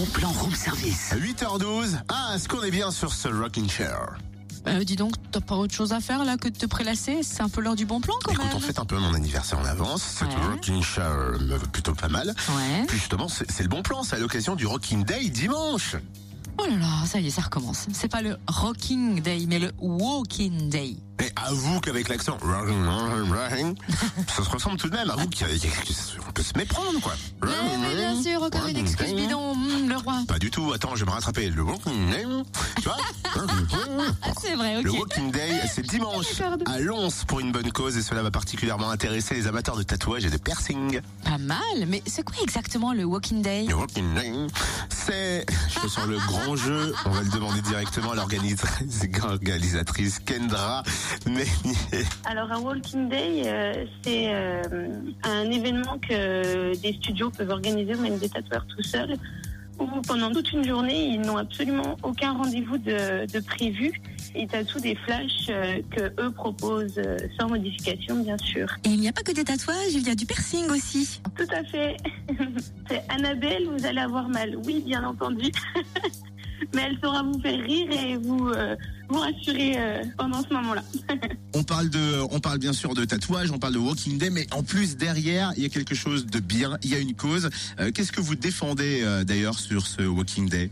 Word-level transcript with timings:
bon 0.00 0.06
plan 0.12 0.30
room 0.30 0.54
service. 0.54 1.12
8h12. 1.14 1.98
Ah, 2.08 2.32
est-ce 2.34 2.48
qu'on 2.48 2.62
est 2.62 2.70
bien 2.70 2.90
sur 2.90 3.12
ce 3.12 3.28
rocking 3.28 3.68
chair? 3.68 4.16
Euh, 4.66 4.82
dis 4.82 4.96
donc, 4.96 5.12
t'as 5.30 5.40
pas 5.42 5.56
autre 5.56 5.74
chose 5.74 5.92
à 5.92 6.00
faire 6.00 6.24
là 6.24 6.38
que 6.38 6.48
de 6.48 6.56
te 6.56 6.64
prélasser? 6.64 7.22
C'est 7.22 7.42
un 7.42 7.50
peu 7.50 7.60
l'heure 7.60 7.76
du 7.76 7.84
bon 7.84 8.00
plan 8.00 8.14
quand 8.24 8.32
Écoute, 8.32 8.46
même. 8.46 8.56
on 8.56 8.60
fête 8.60 8.78
un 8.78 8.84
peu 8.86 8.98
mon 8.98 9.12
anniversaire 9.12 9.58
en 9.58 9.64
avance. 9.66 10.02
Cette 10.02 10.28
Ouais. 10.28 10.46
rocking 10.52 10.82
chair 10.82 11.10
me 11.40 11.56
va 11.56 11.66
plutôt 11.66 11.92
pas 11.94 12.08
mal. 12.08 12.28
Ouais. 12.28 12.84
Puis 12.88 12.98
justement, 12.98 13.28
c'est 13.28 13.62
le 13.62 13.68
bon 13.68 13.82
plan. 13.82 14.02
C'est 14.02 14.16
à 14.16 14.18
l'occasion 14.18 14.56
du 14.56 14.66
Rocking 14.66 15.04
Day 15.04 15.28
dimanche. 15.28 15.96
Oh 16.58 16.66
là 16.66 16.76
là, 16.76 17.06
ça 17.06 17.20
y 17.20 17.26
est, 17.26 17.30
ça 17.30 17.40
recommence. 17.42 17.86
C'est 17.94 18.08
pas 18.10 18.20
le 18.20 18.36
Rocking 18.46 19.20
Day, 19.22 19.44
mais 19.48 19.58
le 19.58 19.72
Walking 19.78 20.68
Day. 20.68 20.96
Et 21.22 21.30
avoue 21.36 21.80
qu'avec 21.80 22.08
l'accent, 22.10 22.36
rocking, 22.42 22.84
rocking, 22.84 23.32
rocking, 23.32 23.74
ça 24.36 24.44
se 24.44 24.50
ressemble 24.50 24.76
tout 24.76 24.88
de 24.90 24.96
même. 24.96 25.08
Avoue 25.08 25.28
qu'il 25.28 25.46
y 25.46 25.50
a- 25.50 25.54
il 25.54 25.64
y 25.64 25.66
a- 25.68 25.70
on 26.28 26.32
peut 26.32 26.42
se 26.42 26.56
méprendre, 26.58 27.00
quoi. 27.00 27.14
Mais, 27.42 27.50
mais 27.80 27.94
bien 27.94 28.22
sûr, 28.22 28.42
encore 28.42 28.66
une 28.66 28.76
excuse 28.76 29.14
bidon. 29.14 29.49
Pas 30.26 30.38
du 30.38 30.50
tout. 30.50 30.72
Attends, 30.72 30.94
je 30.94 31.04
vais 31.04 31.10
me 31.10 31.14
rattraper. 31.14 31.48
Le 31.50 31.62
Walking 31.62 32.10
Day, 32.10 32.24
tu 32.76 32.82
vois 32.82 32.96
Ah, 33.36 34.28
c'est 34.40 34.54
vrai, 34.54 34.82
Le 34.82 34.90
ok. 34.90 34.98
Walking 35.00 35.30
Day, 35.30 35.60
c'est 35.72 35.86
dimanche 35.86 36.40
à 36.66 36.78
Lons 36.78 37.08
pour 37.26 37.40
une 37.40 37.52
bonne 37.52 37.70
cause 37.72 37.96
et 37.96 38.02
cela 38.02 38.22
va 38.22 38.30
particulièrement 38.30 38.90
intéresser 38.90 39.34
les 39.34 39.46
amateurs 39.46 39.76
de 39.76 39.82
tatouages 39.82 40.24
et 40.24 40.30
de 40.30 40.36
piercing. 40.36 41.00
Pas 41.24 41.38
mal, 41.38 41.58
mais 41.88 42.02
c'est 42.06 42.22
quoi 42.22 42.36
exactement 42.42 42.92
le 42.92 43.04
Walking 43.04 43.42
Day? 43.42 43.66
Le 43.68 43.74
Walking 43.74 44.14
Day, 44.14 44.32
c'est, 44.88 45.46
je 45.82 45.88
sens 45.88 46.06
le 46.06 46.16
grand 46.18 46.56
jeu. 46.56 46.92
On 47.06 47.10
va 47.10 47.22
le 47.22 47.30
demander 47.30 47.60
directement 47.62 48.12
à 48.12 48.14
l'organisatrice 48.14 49.06
organisatrice 49.22 50.18
Kendra. 50.20 50.82
Alors, 52.24 52.50
un 52.52 52.60
Walking 52.60 53.08
Day, 53.08 53.42
euh, 53.46 53.84
c'est 54.02 54.32
euh, 54.32 54.62
un 55.22 55.50
événement 55.50 55.98
que 55.98 56.76
des 56.76 56.92
studios 56.94 57.30
peuvent 57.30 57.50
organiser, 57.50 57.94
ou 57.94 58.00
même 58.00 58.18
des 58.18 58.28
tatoueurs 58.28 58.66
tout 58.66 58.82
seuls, 58.82 59.16
où 59.80 60.00
pendant 60.02 60.30
toute 60.30 60.52
une 60.52 60.64
journée, 60.64 61.08
ils 61.08 61.20
n'ont 61.20 61.36
absolument 61.36 61.96
aucun 62.02 62.32
rendez-vous 62.32 62.78
de, 62.78 63.26
de 63.26 63.40
prévu. 63.40 63.92
Ils 64.34 64.46
tatouent 64.46 64.80
des 64.80 64.94
flashs 64.94 65.48
euh, 65.48 65.80
que 65.90 66.22
eux 66.22 66.30
proposent 66.30 66.98
euh, 66.98 67.16
sans 67.38 67.48
modification, 67.48 68.22
bien 68.22 68.38
sûr. 68.38 68.68
Et 68.84 68.90
il 68.90 69.00
n'y 69.00 69.08
a 69.08 69.12
pas 69.12 69.22
que 69.22 69.32
des 69.32 69.44
tatouages, 69.44 69.92
il 69.92 70.06
y 70.06 70.10
a 70.10 70.14
du 70.14 70.26
piercing 70.26 70.70
aussi. 70.70 71.20
Tout 71.36 71.48
à 71.52 71.64
fait. 71.64 71.96
c'est 72.88 73.02
Annabelle, 73.08 73.68
vous 73.68 73.84
allez 73.86 74.00
avoir 74.00 74.28
mal. 74.28 74.56
Oui, 74.64 74.82
bien 74.86 75.02
entendu. 75.04 75.50
Mais 76.74 76.82
elle 76.88 76.98
saura 77.02 77.22
vous 77.22 77.40
faire 77.40 77.58
rire 77.60 77.90
et 77.90 78.16
vous, 78.16 78.48
euh, 78.48 78.76
vous 79.08 79.18
rassurer 79.18 79.74
euh, 79.76 80.02
pendant 80.16 80.42
ce 80.42 80.52
moment-là. 80.54 80.82
On 81.54 81.62
parle 81.62 81.90
de, 81.90 82.20
on 82.30 82.38
parle 82.38 82.58
bien 82.58 82.72
sûr 82.72 82.94
de 82.94 83.04
tatouage, 83.04 83.50
on 83.50 83.58
parle 83.58 83.74
de 83.74 83.78
Walking 83.78 84.18
Day, 84.18 84.30
mais 84.30 84.46
en 84.52 84.62
plus 84.62 84.96
derrière, 84.96 85.52
il 85.56 85.64
y 85.64 85.66
a 85.66 85.68
quelque 85.68 85.96
chose 85.96 86.26
de 86.26 86.38
bien, 86.38 86.78
il 86.82 86.90
y 86.90 86.94
a 86.94 86.98
une 86.98 87.14
cause. 87.14 87.50
Euh, 87.80 87.90
Qu'est-ce 87.92 88.12
que 88.12 88.20
vous 88.20 88.36
défendez 88.36 89.04
d'ailleurs 89.26 89.58
sur 89.58 89.86
ce 89.86 90.02
Walking 90.02 90.48
Day? 90.48 90.70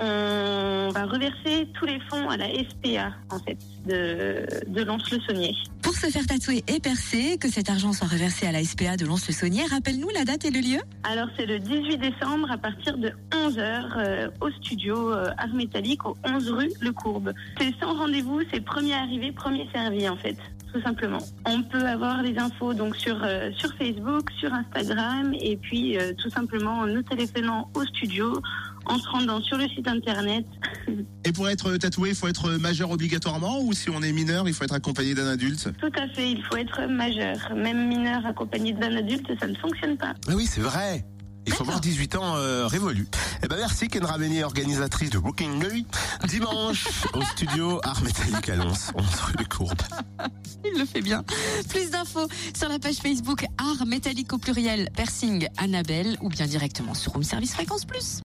On 0.00 0.88
va 0.90 1.04
reverser 1.06 1.68
tous 1.74 1.86
les 1.86 2.00
fonds 2.10 2.28
à 2.28 2.36
la 2.36 2.46
SPA, 2.48 3.12
en 3.30 3.38
fait, 3.38 3.58
de, 3.86 4.46
de 4.68 4.82
Lons-le-Saunier. 4.82 5.54
Pour 5.82 5.94
se 5.94 6.06
faire 6.06 6.26
tatouer 6.26 6.64
et 6.68 6.80
percer, 6.80 7.38
que 7.38 7.48
cet 7.48 7.70
argent 7.70 7.92
soit 7.92 8.08
reversé 8.08 8.46
à 8.46 8.52
la 8.52 8.64
SPA 8.64 8.96
de 8.96 9.06
Lons-le-Saunier, 9.06 9.64
rappelle-nous 9.70 10.10
la 10.10 10.24
date 10.24 10.44
et 10.44 10.50
le 10.50 10.60
lieu 10.60 10.80
Alors, 11.04 11.28
c'est 11.36 11.46
le 11.46 11.58
18 11.58 11.98
décembre 11.98 12.50
à 12.50 12.58
partir 12.58 12.98
de 12.98 13.12
11h 13.30 14.30
au 14.40 14.50
studio 14.50 15.12
euh, 15.12 15.30
Art 15.38 15.54
Métallique 15.54 16.04
au 16.04 16.16
11 16.24 16.50
rue 16.50 16.70
Le 16.80 16.92
Courbe. 16.92 17.32
C'est 17.58 17.72
sans 17.80 17.96
rendez-vous, 17.96 18.40
c'est 18.52 18.60
premier 18.60 18.94
arrivé, 18.94 19.32
premier 19.32 19.68
servi, 19.72 20.08
en 20.08 20.16
fait. 20.16 20.36
Tout 20.72 20.80
simplement. 20.80 21.18
On 21.44 21.62
peut 21.62 21.84
avoir 21.84 22.22
les 22.22 22.38
infos 22.38 22.72
donc 22.72 22.96
sur 22.96 23.22
euh, 23.22 23.50
sur 23.52 23.74
Facebook, 23.74 24.30
sur 24.38 24.54
Instagram 24.54 25.34
et 25.38 25.56
puis 25.56 25.98
euh, 25.98 26.14
tout 26.14 26.30
simplement 26.30 26.78
en 26.78 26.86
nous 26.86 27.02
téléphonant 27.02 27.68
au 27.74 27.84
studio, 27.84 28.40
en 28.86 28.98
se 28.98 29.08
rendant 29.08 29.40
sur 29.40 29.56
le 29.56 29.68
site 29.68 29.88
internet. 29.88 30.44
Et 31.24 31.32
pour 31.32 31.48
être 31.48 31.76
tatoué, 31.76 32.10
il 32.10 32.14
faut 32.14 32.28
être 32.28 32.50
majeur 32.52 32.90
obligatoirement 32.90 33.60
ou 33.60 33.72
si 33.72 33.90
on 33.90 34.02
est 34.02 34.12
mineur, 34.12 34.48
il 34.48 34.54
faut 34.54 34.64
être 34.64 34.74
accompagné 34.74 35.14
d'un 35.14 35.26
adulte 35.26 35.68
Tout 35.78 35.92
à 35.96 36.08
fait, 36.08 36.32
il 36.32 36.42
faut 36.44 36.56
être 36.56 36.86
majeur. 36.86 37.36
Même 37.54 37.88
mineur 37.88 38.26
accompagné 38.26 38.72
d'un 38.72 38.96
adulte, 38.96 39.30
ça 39.38 39.46
ne 39.46 39.54
fonctionne 39.54 39.96
pas. 39.96 40.14
Ah 40.28 40.32
oui, 40.34 40.46
c'est 40.46 40.60
vrai. 40.60 41.04
Il 41.46 41.52
faut 41.52 41.64
avoir 41.64 41.80
18 41.80 42.16
ans 42.16 42.36
euh, 42.36 42.66
révolus. 42.66 43.08
Eh 43.42 43.48
ben 43.48 43.56
merci 43.56 43.88
Kendra 43.88 44.16
Meunier, 44.16 44.44
organisatrice 44.44 45.10
de 45.10 45.18
Walking 45.18 45.58
Day. 45.58 45.84
Dimanche 46.28 46.86
au 47.14 47.22
studio 47.22 47.80
Art 47.82 48.00
Métallique 48.02 48.48
à 48.48 48.56
Lons, 48.56 48.92
11 48.94 49.20
rue 49.26 49.36
des 49.36 49.44
Courbes. 49.44 49.82
Il 50.64 50.78
le 50.78 50.84
fait 50.84 51.00
bien. 51.00 51.24
Plus 51.68 51.90
d'infos 51.90 52.28
sur 52.56 52.68
la 52.68 52.78
page 52.78 52.96
Facebook 52.96 53.44
Art 53.58 53.86
Métallique 53.86 54.32
au 54.32 54.38
pluriel 54.38 54.88
Persing 54.96 55.48
Annabelle 55.56 56.16
ou 56.20 56.28
bien 56.28 56.46
directement 56.46 56.94
sur 56.94 57.12
Room 57.12 57.24
Service 57.24 57.54
Fréquence 57.54 57.84
Plus. 57.84 58.20